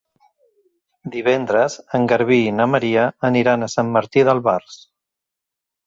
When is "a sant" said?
3.63-3.97